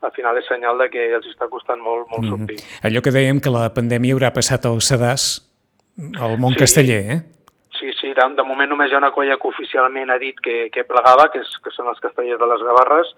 al 0.00 0.16
final 0.16 0.40
és 0.40 0.48
senyal 0.48 0.80
de 0.80 0.88
que 0.94 1.10
els 1.18 1.28
està 1.28 1.50
costant 1.52 1.82
molt, 1.84 2.08
molt 2.08 2.24
sortir. 2.24 2.56
Mm 2.56 2.64
-hmm. 2.64 2.88
Allò 2.88 3.04
que 3.04 3.16
dèiem 3.18 3.40
que 3.44 3.52
la 3.52 3.68
pandèmia 3.76 4.14
haurà 4.16 4.32
passat 4.32 4.64
al 4.64 4.80
sedàs, 4.80 5.44
al 6.16 6.38
món 6.38 6.52
sí. 6.52 6.60
casteller, 6.64 7.02
eh? 7.12 7.20
Sí, 7.78 7.92
sí, 8.00 8.14
de, 8.16 8.24
de 8.34 8.44
moment 8.48 8.70
només 8.70 8.90
hi 8.90 8.94
ha 8.94 9.04
una 9.04 9.12
colla 9.12 9.36
que 9.36 9.48
oficialment 9.48 10.10
ha 10.10 10.18
dit 10.18 10.40
que, 10.40 10.70
que 10.72 10.84
plegava, 10.84 11.28
que, 11.28 11.40
és, 11.40 11.50
que 11.62 11.70
són 11.70 11.88
els 11.88 12.00
castellers 12.00 12.40
de 12.40 12.46
les 12.46 12.62
Gavarres, 12.62 13.14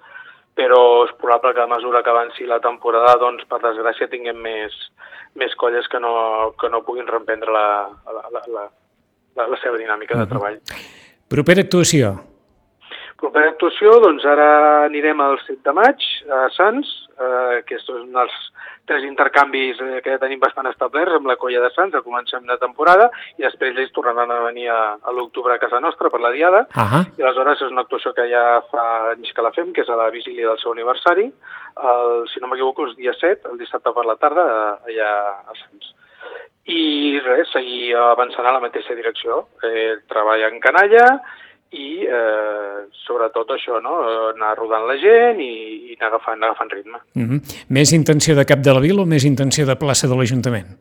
però 0.58 0.80
és 1.06 1.14
probable 1.22 1.54
que 1.54 1.62
a 1.62 1.70
mesura 1.70 2.02
que 2.02 2.10
avanci 2.10 2.46
la 2.48 2.58
temporada, 2.64 3.14
doncs, 3.22 3.46
per 3.50 3.60
desgràcia, 3.62 4.10
tinguem 4.10 4.40
més, 4.42 4.74
més 5.38 5.54
colles 5.60 5.86
que 5.90 6.00
no, 6.02 6.14
que 6.58 6.70
no 6.72 6.82
puguin 6.86 7.06
reemprendre 7.06 7.54
la, 7.54 7.66
la, 8.10 8.24
la, 8.34 8.42
la, 8.56 9.46
la 9.46 9.60
seva 9.62 9.78
dinàmica 9.78 10.18
de 10.18 10.26
treball. 10.32 10.58
Propera 11.30 11.62
actuació? 11.62 12.16
Propera 13.18 13.52
actuació, 13.52 13.98
doncs 14.02 14.26
ara 14.26 14.48
anirem 14.88 15.22
al 15.22 15.38
7 15.44 15.62
de 15.68 15.76
maig 15.78 16.08
a 16.34 16.44
Sants, 16.56 16.90
eh, 17.18 17.62
que 17.66 17.78
són 17.82 18.14
els 18.16 18.34
tres 18.88 19.04
intercanvis 19.04 19.80
eh, 19.84 20.00
que 20.04 20.16
tenim 20.22 20.40
bastant 20.40 20.68
establerts 20.70 21.18
amb 21.18 21.28
la 21.28 21.37
colla 21.40 21.60
de 21.64 21.70
Sants, 21.75 21.98
comencem 22.04 22.46
de 22.48 22.56
temporada, 22.62 23.10
i 23.37 23.44
després 23.44 23.76
ells 23.76 23.92
tornaran 23.96 24.32
a 24.32 24.40
venir 24.46 24.68
a, 24.72 24.80
a 25.02 25.14
l'octubre 25.14 25.54
a 25.54 25.60
casa 25.62 25.80
nostra 25.84 26.10
per 26.10 26.22
la 26.25 26.32
Diada, 26.34 26.64
uh 26.70 26.88
-huh. 26.92 27.04
i 27.18 27.22
aleshores 27.22 27.62
és 27.62 27.70
una 27.70 27.82
actuació 27.82 28.14
que 28.14 28.28
ja 28.30 28.62
fa 28.70 29.12
anys 29.12 29.32
que 29.32 29.42
la 29.42 29.52
fem, 29.52 29.72
que 29.72 29.82
és 29.82 29.88
a 29.88 29.96
la 29.96 30.10
vigília 30.10 30.48
del 30.48 30.58
seu 30.58 30.72
aniversari, 30.72 31.32
el, 31.90 32.28
si 32.28 32.40
no 32.40 32.48
m'equivoco 32.48 32.87
és 32.88 32.96
dia 32.96 33.12
7, 33.12 33.48
el 33.50 33.58
dissabte 33.58 33.92
per 33.92 34.04
la 34.06 34.16
tarda, 34.16 34.44
allà 34.87 35.10
a 35.46 35.54
Sants. 35.54 35.94
I 36.68 37.20
res, 37.25 37.48
seguir 37.52 37.94
avançant 37.96 38.46
a 38.46 38.52
la 38.52 38.60
mateixa 38.60 38.94
direcció, 38.94 39.48
eh, 39.64 39.96
treball 40.08 40.42
en 40.42 40.60
canalla, 40.60 41.20
i 41.70 42.06
eh, 42.08 42.88
sobretot 43.04 43.50
això, 43.52 43.80
no? 43.84 44.00
anar 44.32 44.54
rodant 44.56 44.87
la 44.88 44.96
gent 44.96 45.40
i, 45.40 45.52
i 45.92 45.96
anar, 45.98 46.14
agafant, 46.14 46.38
anar 46.38 46.52
agafant 46.52 46.72
ritme. 46.72 46.98
Mm 47.14 47.28
-hmm. 47.28 47.64
Més 47.68 47.92
intenció 47.92 48.34
de 48.34 48.44
cap 48.44 48.60
de 48.60 48.72
la 48.72 48.80
vila 48.80 49.02
o 49.02 49.06
més 49.06 49.25
intenció 49.25 49.66
de 49.66 49.76
plaça 49.76 50.08
de 50.08 50.16
l'Ajuntament? 50.16 50.78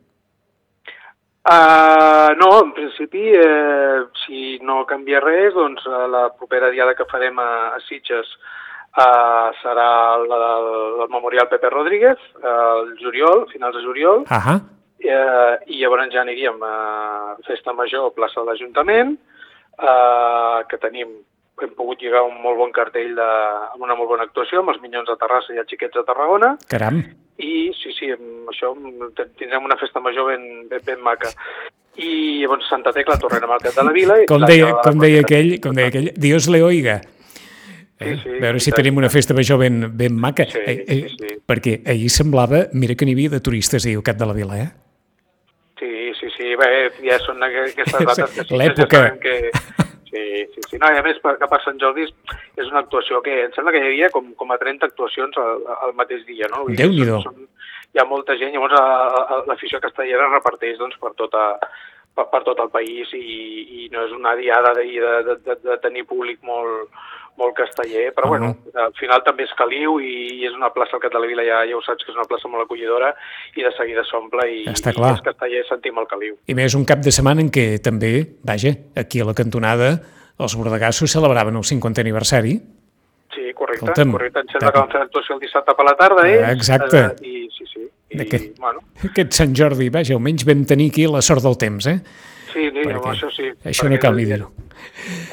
Uh, 1.48 2.36
no, 2.36 2.60
en 2.60 2.72
principi, 2.72 3.32
eh, 3.32 4.04
si 4.26 4.58
no 4.60 4.84
canvia 4.84 5.20
res, 5.20 5.54
doncs 5.54 5.86
la 5.86 6.28
propera 6.36 6.68
diada 6.68 6.94
que 6.94 7.06
farem 7.08 7.38
a, 7.38 7.72
a 7.72 7.80
Sitges 7.88 8.26
uh, 9.00 9.48
serà 9.62 10.18
la 10.28 10.38
del, 10.42 11.08
Memorial 11.08 11.48
Pepe 11.48 11.70
Rodríguez, 11.70 12.18
el 12.42 12.92
juliol, 13.00 13.46
finals 13.52 13.76
de 13.76 13.82
juliol, 13.82 14.18
uh 14.28 14.28
-huh. 14.28 14.58
uh, 14.60 15.54
i 15.66 15.80
llavors 15.80 16.12
ja 16.12 16.20
aniríem 16.20 16.62
a 16.62 17.36
Festa 17.46 17.72
Major, 17.72 18.12
plaça 18.12 18.40
de 18.40 18.46
l'Ajuntament, 18.46 19.16
eh, 19.78 20.60
que 20.68 20.80
tenim 20.82 21.16
hem 21.62 21.72
pogut 21.74 22.02
lligar 22.02 22.22
un 22.26 22.36
molt 22.42 22.58
bon 22.60 22.70
cartell 22.74 23.16
de, 23.18 23.28
amb 23.72 23.82
una 23.82 23.96
molt 23.98 24.12
bona 24.12 24.26
actuació, 24.28 24.62
amb 24.62 24.72
els 24.74 24.78
Minyons 24.82 25.08
de 25.10 25.16
Terrassa 25.18 25.54
i 25.54 25.58
els 25.62 25.70
Xiquets 25.70 25.96
de 25.98 26.04
Tarragona. 26.06 26.52
Caram! 26.70 27.00
I 27.38 27.68
sí, 27.78 27.92
sí, 27.94 28.10
amb 28.14 28.50
això 28.52 28.72
tindrem 29.38 29.66
una 29.66 29.78
festa 29.78 30.02
major 30.02 30.32
ben, 30.32 30.46
ben, 30.70 30.82
ben 30.86 31.02
maca. 31.02 31.30
I 31.98 32.42
llavors 32.42 32.68
Santa 32.70 32.92
Tecla 32.94 33.18
tornarem 33.18 33.50
al 33.54 33.62
Cap 33.62 33.74
de 33.74 33.84
la 33.86 33.94
Vila. 33.94 34.18
Com 34.30 34.46
deia, 34.46 34.72
com 34.84 34.98
deia, 35.02 35.22
aquell, 35.26 35.56
com 35.62 35.74
deia 35.74 35.90
aquell, 35.90 36.12
Dios 36.14 36.46
le 36.50 36.62
oiga. 36.66 37.00
Eh? 37.98 38.14
Sí, 38.14 38.20
sí, 38.22 38.34
a 38.36 38.42
veure 38.44 38.60
si 38.62 38.74
tenim 38.74 38.98
una 39.00 39.10
festa 39.10 39.34
major 39.34 39.58
ben, 39.58 39.80
ben 39.98 40.14
maca. 40.14 40.46
Sí, 40.46 40.62
eh, 40.62 40.84
eh, 40.86 41.00
sí, 41.10 41.16
sí. 41.18 41.38
Perquè 41.48 41.80
ahir 41.90 42.10
semblava, 42.14 42.68
mira 42.78 42.94
que 42.94 43.06
n'hi 43.06 43.16
havia 43.18 43.34
de 43.34 43.42
turistes 43.42 43.86
ahir 43.86 43.98
al 43.98 44.06
Cap 44.06 44.20
de 44.20 44.30
la 44.30 44.36
Vila, 44.36 44.60
eh? 44.62 44.68
Sí, 46.38 46.54
bé, 46.58 46.70
ja 47.02 47.18
són 47.24 47.42
aquestes 47.42 47.98
dates 47.98 48.34
que 48.36 48.46
sí, 48.46 48.58
L'època. 48.62 49.04
Que, 49.18 49.36
Sí, 50.08 50.46
sí, 50.54 50.60
sí. 50.70 50.78
No, 50.80 50.88
i 50.88 50.96
a 50.96 51.02
més, 51.04 51.18
per, 51.20 51.34
per 51.36 51.58
Sant 51.60 51.76
Jordi 51.80 52.06
és 52.06 52.70
una 52.70 52.80
actuació 52.80 53.20
que 53.24 53.34
em 53.44 53.52
sembla 53.52 53.74
que 53.74 53.82
hi 53.82 53.90
havia 53.90 54.08
com, 54.14 54.30
com 54.40 54.54
a 54.54 54.56
30 54.60 54.88
actuacions 54.88 55.36
al, 55.42 55.66
al 55.74 55.92
mateix 55.98 56.24
dia, 56.28 56.48
no? 56.52 56.64
déu 56.78 56.94
nhi 56.94 57.04
Hi 57.08 58.00
ha 58.00 58.04
molta 58.08 58.36
gent, 58.40 58.52
llavors 58.52 59.44
l'afició 59.48 59.80
castellera 59.80 60.30
reparteix 60.32 60.76
doncs, 60.80 60.96
per, 61.00 61.14
tota, 61.20 61.44
per, 62.16 62.26
per 62.32 62.42
tot 62.44 62.58
el 62.64 62.72
país 62.72 63.12
i, 63.16 63.22
i 63.84 63.88
no 63.92 64.04
és 64.04 64.12
una 64.16 64.34
diada 64.36 64.74
de, 64.76 64.84
de, 65.28 65.36
de, 65.44 65.56
de 65.64 65.76
tenir 65.84 66.04
públic 66.08 66.40
molt, 66.44 66.92
molt 67.38 67.54
casteller, 67.56 68.10
però 68.14 68.26
uh 68.26 68.34
-huh. 68.34 68.38
bueno, 68.38 68.84
al 68.86 68.94
final 68.98 69.22
també 69.24 69.44
és 69.44 69.54
caliu 69.54 70.00
i, 70.00 70.12
i 70.40 70.46
és 70.46 70.54
una 70.54 70.70
plaça 70.74 70.96
al 70.96 71.02
Cat 71.02 71.12
de 71.12 71.20
la 71.20 71.26
Vila, 71.26 71.44
ja, 71.46 71.64
ja 71.64 71.76
ho 71.76 71.82
saps 71.82 72.04
que 72.04 72.10
és 72.12 72.18
una 72.18 72.28
plaça 72.30 72.48
molt 72.48 72.64
acollidora 72.64 73.14
i 73.54 73.62
de 73.62 73.72
seguida 73.76 74.04
s'omple 74.04 74.44
i, 74.50 74.64
Està 74.66 74.92
clar. 74.92 75.10
i 75.10 75.12
els 75.16 75.26
castellers 75.28 75.68
sentim 75.68 75.98
el 75.98 76.06
caliu. 76.06 76.34
I 76.46 76.54
més 76.54 76.74
un 76.74 76.84
cap 76.84 76.98
de 76.98 77.10
setmana 77.10 77.40
en 77.40 77.50
què 77.50 77.78
també, 77.80 78.26
vaja, 78.42 78.74
aquí 78.96 79.20
a 79.20 79.24
la 79.24 79.34
cantonada 79.34 80.00
els 80.38 80.54
bordegassos 80.56 81.10
celebraven 81.10 81.56
el 81.56 81.64
50 81.64 82.00
aniversari. 82.00 82.60
Sí, 83.34 83.52
correcte, 83.54 83.84
Escolta'm, 83.84 84.12
correcte. 84.12 84.40
Em 84.40 84.48
sembla 84.52 84.72
que 84.72 84.78
van 84.78 84.90
fer 84.90 85.00
l'actuació 85.02 85.34
el 85.34 85.40
dissabte 85.40 85.74
per 85.74 85.84
la 85.84 85.94
tarda, 85.98 86.28
eh? 86.28 86.40
Exacte. 86.52 86.98
Eh, 86.98 87.26
I 87.26 87.48
sí, 87.56 87.66
sí. 87.72 87.84
I, 88.10 88.22
aquest, 88.24 88.58
bueno. 88.58 88.80
aquest 89.10 89.32
Sant 89.32 89.54
Jordi, 89.54 89.90
vaja, 89.94 90.16
almenys 90.16 90.46
vam 90.48 90.64
tenir 90.64 90.90
aquí 90.90 91.06
la 91.10 91.22
sort 91.22 91.42
del 91.42 91.58
temps, 91.58 91.86
eh? 91.86 91.98
Sí, 92.52 92.70
sí, 92.70 92.82
Perquè 92.82 93.12
això 93.12 93.30
sí. 93.34 93.50
Això 93.68 93.90
no 93.90 93.98
cal 94.00 94.16
ni 94.16 94.24
dir-ho. 94.24 94.50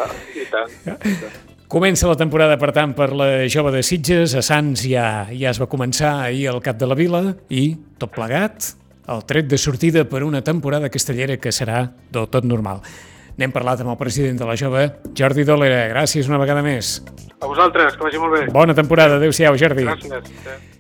Ah, 0.03 0.12
I 0.35 0.47
tant, 0.51 0.79
i 0.83 1.19
tant. 1.21 1.54
Comença 1.67 2.05
la 2.05 2.13
temporada, 2.13 2.60
per 2.62 2.69
tant, 2.75 2.91
per 2.93 3.07
la 3.17 3.48
jove 3.50 3.72
de 3.74 3.81
Sitges. 3.84 4.36
A 4.38 4.43
Sants 4.45 4.84
ja, 4.86 5.25
ja 5.34 5.50
es 5.50 5.60
va 5.62 5.65
començar 5.65 6.12
ahir 6.27 6.45
al 6.51 6.62
cap 6.62 6.77
de 6.77 6.86
la 6.86 6.98
vila 6.98 7.24
i, 7.50 7.72
tot 7.98 8.13
plegat, 8.13 8.75
el 9.10 9.25
tret 9.25 9.50
de 9.50 9.57
sortida 9.57 10.05
per 10.10 10.22
una 10.25 10.43
temporada 10.45 10.91
castellera 10.93 11.39
que 11.41 11.53
serà 11.53 11.88
del 12.13 12.29
tot 12.29 12.45
normal. 12.45 12.86
N'hem 13.41 13.51
parlat 13.51 13.81
amb 13.81 13.95
el 13.95 14.00
president 14.00 14.38
de 14.39 14.48
la 14.48 14.55
jove, 14.62 14.86
Jordi 15.17 15.43
Dolera. 15.43 15.81
Gràcies 15.91 16.29
una 16.29 16.39
vegada 16.39 16.62
més. 16.63 17.00
A 17.41 17.50
vosaltres, 17.50 17.98
que 17.98 18.07
vagi 18.07 18.22
molt 18.22 18.38
bé. 18.38 18.45
Bona 18.53 18.77
temporada. 18.77 19.17
Adéu-siau, 19.17 19.57
Jordi. 19.60 19.89
Gràcies. 19.89 20.75